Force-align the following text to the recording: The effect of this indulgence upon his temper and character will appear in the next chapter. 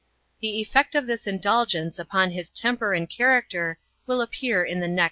The 0.39 0.59
effect 0.61 0.95
of 0.95 1.05
this 1.05 1.27
indulgence 1.27 1.99
upon 1.99 2.31
his 2.31 2.49
temper 2.49 2.95
and 2.95 3.07
character 3.07 3.77
will 4.07 4.19
appear 4.19 4.63
in 4.63 4.79
the 4.79 4.87
next 4.87 4.95
chapter. 4.95 4.99